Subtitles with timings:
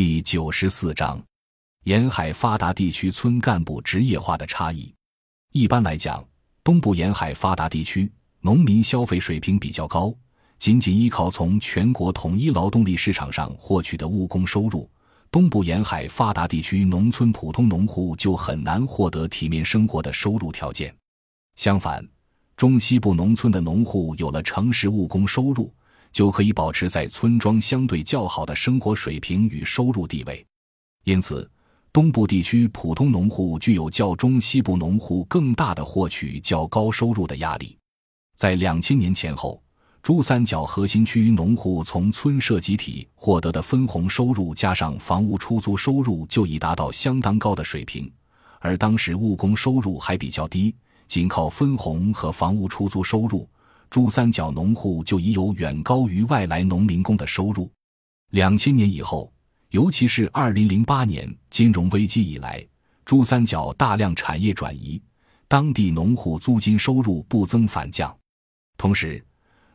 [0.00, 1.20] 第九十四章，
[1.82, 4.94] 沿海发达地区村干部职业化的差异。
[5.50, 6.24] 一般来讲，
[6.62, 8.08] 东部沿海发达地区
[8.38, 10.14] 农民消费水平比较高，
[10.56, 14.88] 仅仅依靠从全国统一劳动力市场上获取的务工收入，
[15.32, 20.94] 东部沿海发达地区农村普通农户就很难获得体面生活的收入条件。
[21.56, 22.08] 相反，
[22.56, 25.74] 中西部农村的农户有了城市务工收入。
[26.12, 30.44] 就可以保持在村庄相对较好的生活水平与收入地位，
[31.04, 31.48] 因此，
[31.92, 37.76] 东部地区普通农户具有较中西部农户更大的获取较高收入的压力。
[38.36, 39.62] 在两千年前后，
[40.02, 48.10] 珠三角核心区农户从村社集体获得的分红收入加上房屋出租收入就已达到相当高的水平，
[48.60, 50.74] 而当时务工收入还比较低，
[51.06, 53.48] 仅靠分红和房屋出租收入。
[53.90, 57.70] 珠三角农户就已有远高于外来农民工的收入。
[58.30, 59.32] 两千年以后，
[59.70, 62.64] 尤其是二零零八年金融危机以来，
[63.04, 65.00] 珠三角大量产业转移，
[65.46, 68.14] 当地农户租金收入不增反降。
[68.76, 69.24] 同时，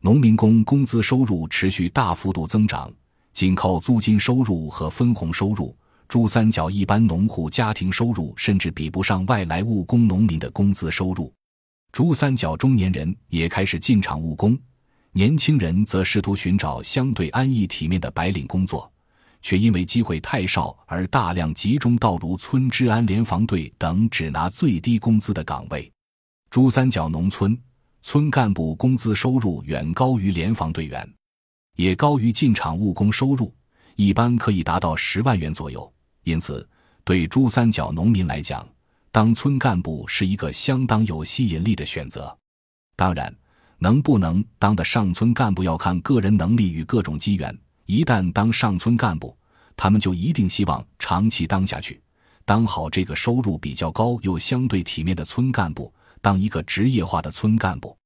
[0.00, 2.92] 农民工工资收入持续大幅度增长，
[3.32, 5.76] 仅靠租金收入和分红收入，
[6.08, 11.32] 珠三角一般农户家庭收入甚至比不上外来务工农民的工资收入。
[11.92, 14.58] 珠三角中年人也开始进厂务工，
[15.12, 18.90] 年轻人则试图寻找相对安逸体面的白领工作，
[19.42, 25.90] 却因为机会太少而大量集中到如村治安联防队等只拿最低工资的岗位。
[26.48, 27.58] 珠三角农村
[28.02, 31.08] 村干部工资收入远高于联防队员，
[31.76, 33.52] 也高于进厂务工收入，
[33.96, 35.92] 一般可以达到十万元左右。
[36.22, 36.66] 因此，
[37.02, 38.66] 对珠三角农民来讲，
[39.12, 42.36] 当村干部是一个相当有吸引力的选择，
[42.94, 43.34] 当然，
[43.78, 47.58] 能不能当得上村干部要看个人能力与各种机缘。
[47.86, 49.36] 一旦当上村干部，
[49.76, 52.00] 他们就一定希望长期当下去，
[52.44, 57.96] 当好这个收入比较高又相对体面的村干部，当一个职业化的村干部。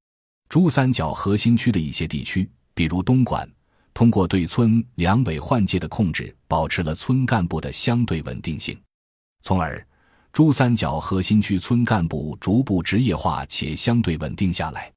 [0.49, 3.47] 珠三角核心区的一些地区，比如东莞，
[3.93, 8.81] 通过对村两委换届的控制，保持了村干部的相对稳定性，
[9.43, 9.87] 从而。
[10.35, 14.93] 珠三角核心区村干部逐步职业化且相对稳定下来。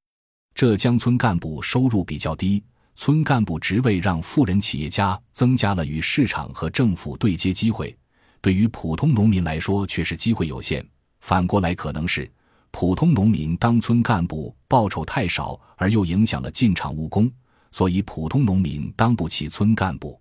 [0.56, 2.64] 浙江村干部收入比较低，
[2.96, 7.96] 村干部职位让富人企业家增加了与市场和政府对接机会，
[8.42, 10.84] 对于普通农民来说却是机会有限。
[11.20, 12.28] 反过来，可能是
[12.72, 17.32] 普通农民当村干部报酬太少，而又影响了进厂务工，
[17.70, 20.20] 所以普通农民当不起村干部。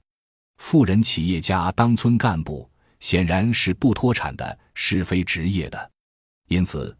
[0.58, 2.68] 富人企业家当村干部。
[3.06, 5.90] 显然是不脱产的，是非职业的，
[6.48, 6.92] 因此，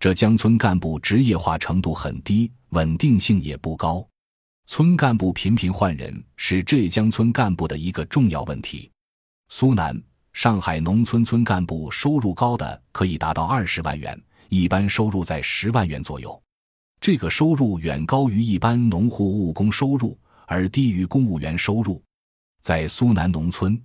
[0.00, 4.04] 浙江村干部职业化程度很低，稳定性也不高。
[4.66, 8.90] 村干部频频换人是浙江村干部的一个重要问题。
[9.50, 9.96] 苏南、
[10.32, 16.42] 上海农村村干部收入高的可以达到二十万元，一般收入在十万元左右。
[17.00, 20.18] 这个收入远高于一般农户务工收入，
[20.48, 22.02] 而低于公务员收入。
[22.60, 23.80] 在苏南农村。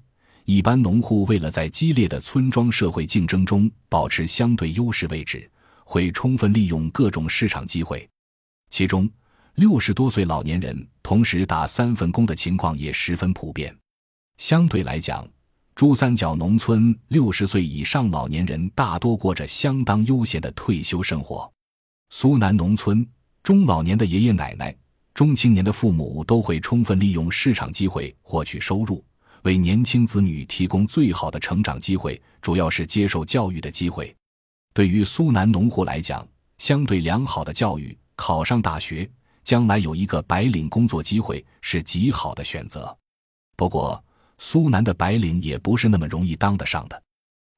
[0.49, 5.51] 一般农户为了在激烈的村庄社会竞争中保持相对优势位置，
[5.83, 8.07] 会充分利用各种市场机会。
[8.69, 9.09] 其中，
[9.55, 13.75] 六十多岁老年人同时打三份工的情况也十分普遍。
[14.37, 15.27] 相对来讲，
[15.75, 21.51] 珠三角农村六十岁以上老年人大多过着相当悠闲的退休生活。
[22.09, 23.05] 苏南农村
[23.43, 24.73] 中老年的爷爷奶奶、
[25.13, 29.03] 中青年的父母都会充分利用市场机会获取收入。
[29.43, 34.15] 为年轻子女提供最好的成长机会，主要是接受教育的机会。
[34.73, 36.27] 对于苏南农户来讲，
[36.57, 39.09] 相对良好的教育，考上大学，
[39.43, 42.95] 将来有一个白领工作机会是极好的选择。
[43.55, 44.03] 不过，
[44.37, 47.03] 苏南的白领也不是那么容易当得上的。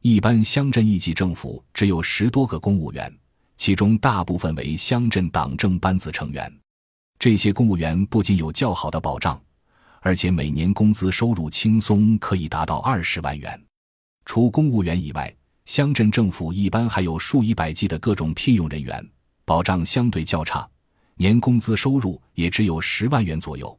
[0.01, 3.13] 一般乡镇一级政府只有十多个公务员，
[3.57, 6.49] 其中大部分为乡镇党政班子成员。
[7.17, 9.37] 这些公务员不仅有较好的保障。
[10.01, 13.61] 而且每年工资收入轻松可以达到二十万元。
[14.25, 15.33] 除公务员以外，
[15.65, 19.07] 乡镇政府一般还有数以百计的各种聘用人员，
[19.45, 20.67] 保障相对较差，
[21.15, 23.77] 年工资收入也只有十万元左右。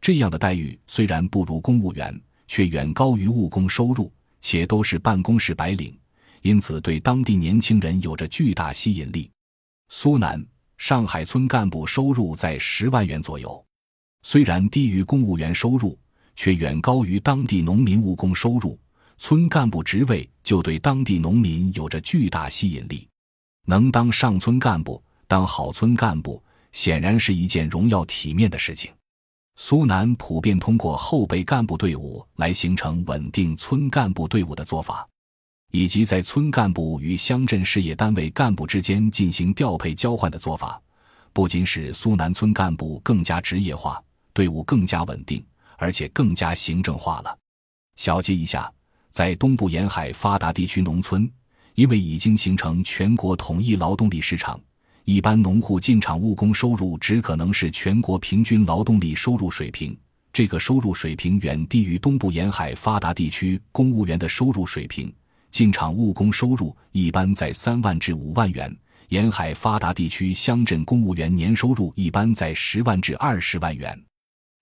[0.00, 2.18] 这样的待遇虽然不如公务员，
[2.48, 5.96] 却远高于务工收入，且都是办公室白领，
[6.42, 9.30] 因此对当地年轻人有着巨大吸引力。
[9.90, 10.44] 苏南、
[10.78, 13.62] 上海村干部收入在十万元左右。
[14.22, 15.98] 虽然低于公务员收入，
[16.36, 18.78] 却远高于当地农民务工收入。
[19.18, 23.06] 村干部职位就对当地农民有着巨大吸引力。
[23.66, 28.90] 能当上村干部，当好村干部，显然是一件荣耀体面的事情。
[29.56, 35.06] 苏南普遍通过后备干部队伍来形成稳定村干部队伍的做法，
[35.70, 40.80] 以及在村干部与乡镇事业单位干部之间进行调配交换的做法，
[41.34, 44.02] 不仅使苏南村干部更加职业化，
[44.32, 45.44] 队伍更加稳定，
[45.78, 47.36] 而且更加行政化了。
[47.96, 48.72] 小结一下，
[49.10, 51.30] 在东部沿海发达地区农村，
[51.74, 54.58] 因为已经形成全国统一劳动力市场。
[55.04, 59.98] 一般农户进厂务工收入只可能是全国平均劳动力收入水平，
[60.32, 65.12] 这个收入水平远低于东部沿海发达地区公务员的收入水平。
[65.50, 68.72] 进厂务工收入一般在三万至五万元，
[69.08, 74.00] 沿海发达地区乡镇公务员年收入一般在十万至二十万元。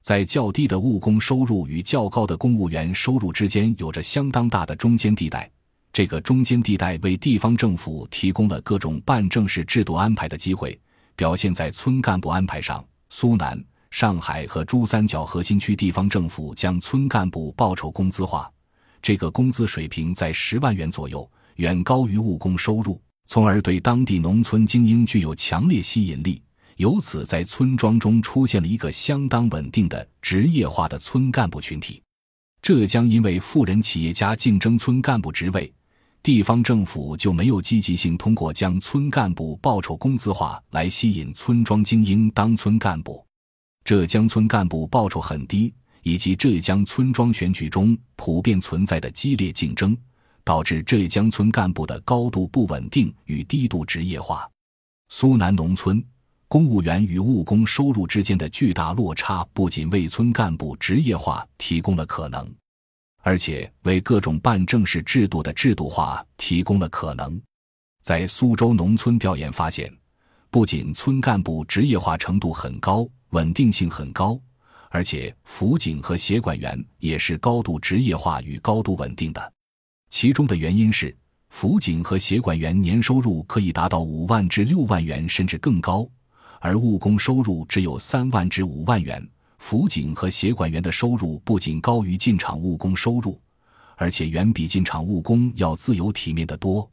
[0.08, 5.50] 在较低的务工收入与较高的公务员收入之间，有着相当大的中间地带。
[5.92, 10.80] 这个中间地带为地方政府提供了各种办正式制度安排的机会，
[11.14, 12.82] 表现在村干部安排上。
[13.10, 18.50] 苏南、上海和珠三角核心区地方政府将村干部报酬工资化，
[19.02, 26.40] 这个工资水平在十万元左右，远高于务工收入，从而对当地农村精英具有强烈吸引力。
[26.78, 32.00] 由此，在村庄中出现了一个相当稳定的职业化的村干部群体。
[32.62, 35.72] 浙江因为富人企业家竞争村干部职位。
[36.22, 43.24] 地方政府就没有积极性通过将村干部报酬工资化来吸引村庄精英当村干部。
[43.84, 49.96] 浙江村干部报酬很低，以及浙江村庄选举中普遍存在的激烈竞争，
[50.44, 54.48] 导致浙江村干部的高度不稳定与低度职业化。
[55.08, 56.04] 苏南农村
[56.50, 62.50] 公务员与务工收入之间的巨大落差，不仅为村干部职业化提供了可能。
[63.20, 67.38] 而且为各种办正式制度的制度化提供了可能。
[68.00, 69.92] 在苏州农村调研发现，
[70.48, 74.40] 不仅村干部职业化程度很高、稳定性很高，
[74.88, 79.52] 而且辅警和协管员也是高度职业化与高度稳定的。
[80.08, 81.14] 其中的原因是，
[81.50, 86.08] 辅警和协管员年收入可以达到五万至六万元，甚至更高，
[86.60, 89.26] 而务工收入只有三万至五万元。
[89.58, 93.40] 辅警和协管员的收入不仅高于进厂务工收入，
[93.96, 96.88] 而且远比进厂务工要自由体面得多。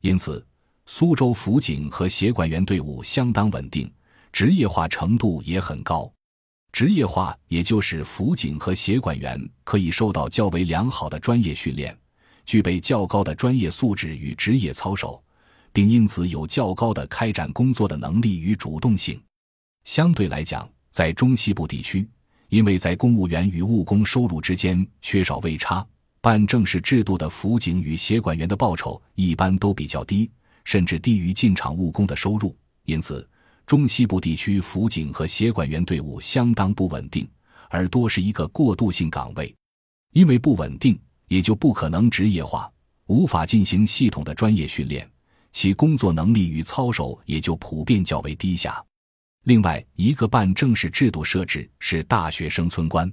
[0.00, 0.44] 因此，
[0.86, 3.88] 苏州辅警和协管员队伍相当稳定，
[4.32, 6.12] 职业化程度也很高。
[6.72, 11.96] 职业化也就是辅警和协管员可以受到较为良好的专业训练，
[12.44, 15.22] 具备较高的专业素质与职业操守，
[15.72, 19.20] 并因此有较高的开展工作的能力与主动性。
[19.84, 22.08] 相对来讲，在中西部地区，
[22.48, 25.86] 因为在公务员与务工收入之间缺少位差，
[26.20, 30.30] 办正式制度的辅警与协管员的报酬一般都比较低，
[30.64, 32.54] 甚至低于进厂务工的收入。
[32.84, 33.26] 因此，
[33.66, 37.28] 中西部地区辅警和协管员队伍相当不稳定，
[37.68, 39.54] 而多是一个过渡性岗位。
[40.12, 42.70] 因为不稳定，也就不可能职业化，
[43.06, 45.08] 无法进行系统的专业训练，
[45.52, 48.82] 其工作能力与操守也就普遍较为低下。
[49.44, 53.12] 另外一个办正式制度设置是大学生村官，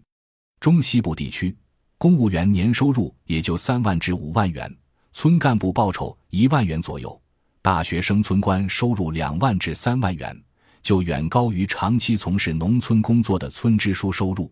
[0.59, 1.55] 中西部地区
[1.97, 4.71] 公务员年收入也就三万至五万元，
[5.13, 7.19] 村干部报酬一万元左右，
[7.61, 10.37] 大学生村官收入两万至三万元，
[10.83, 14.51] 就远高于长期从事农村工作的村支书收入，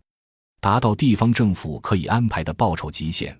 [0.59, 3.37] 达到地方政府可以安排的报酬极限。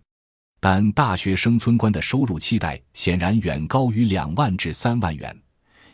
[0.68, 5.40] 但大学生村官的收入期待显然远高于两万至三万元。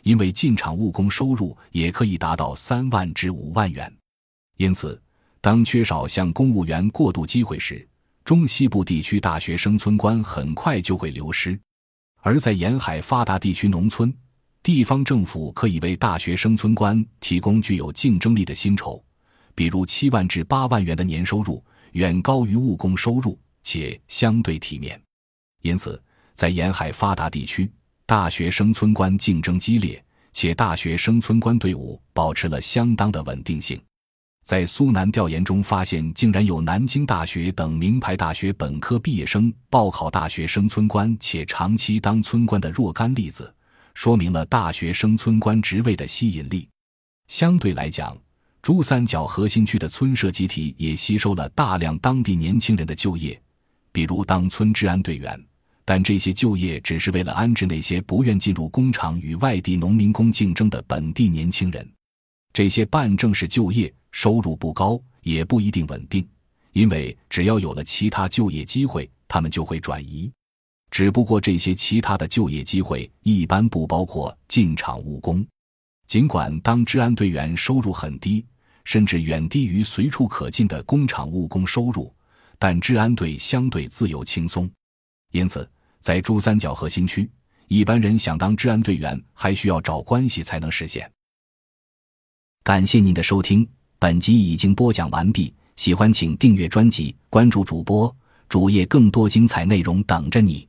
[0.02, 3.94] 因为进厂务工收入也可以达到三万至五万元，
[4.56, 4.98] 因此，
[5.42, 7.86] 当缺少向公务员过渡机会时，
[8.24, 11.60] 中西部地区大学生村官很快就会流失。
[12.22, 14.10] 而在沿海发达地区农村，
[14.62, 19.04] 地方政府可以为大学生村官提供具有竞争力的薪酬，
[19.54, 21.62] 比如七万至八万元的年收入，
[21.92, 25.00] 远高于务工收入，且相对体面。
[25.62, 26.00] 因此，
[26.34, 27.70] 在沿海发达地区。
[28.04, 33.80] 大学生村官竞争激烈，且大学生村官队伍保持了相当的稳定性。
[34.44, 43.54] 在苏南调研中发现，竟然有南京大学等名牌大学本科毕业生报考大学生村官，且长期当村官的若干例子，
[43.94, 46.68] 说明了大学生村官职位的吸引力。
[47.28, 48.18] 相对来讲，
[48.60, 53.40] 珠三角核心区的村社集体也吸收了大量当地年轻人的就业，
[53.92, 55.40] 比如当村治安队员。
[55.84, 61.88] 但这些就业只是为了安置那些不愿进入工厂与外地农民工竞争的本地年轻人。
[62.52, 66.26] 这些办正式就业收入不高，也不一定稳定，
[66.72, 70.30] 因为只要有了其他就业机会，他们就会转移。
[70.90, 75.44] 只不过这些其他的就业机会一般不包括进厂务工。
[76.06, 78.44] 尽管当治安队员收入很低，
[78.84, 82.14] 甚至远低于随处可进的工厂务工收入，
[82.62, 84.70] 但治安队相对自由轻松。
[85.32, 87.28] 因此，在珠三角核心区，
[87.66, 91.10] 一般人想当治安队员，还需要找关系才能实现。
[92.62, 95.52] 感谢您的收听，本集已经播讲完毕。
[95.74, 98.16] 喜欢请订阅专辑，关注主播
[98.48, 100.68] 主页，更多精彩内容等着你。